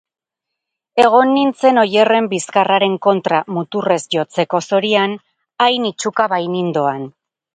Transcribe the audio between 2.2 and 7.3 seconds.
bizkarraren kontra muturrez jotzeko zorian, hain itsuka bainindoan.